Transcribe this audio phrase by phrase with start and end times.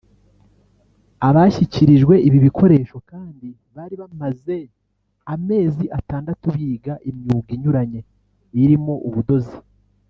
[1.27, 4.57] Abashyikirijwe ibi bikoresho kandi bari bamaze
[5.33, 8.01] amezi atandatu biga imyuga inyuranye
[8.63, 9.57] irimo ubudozi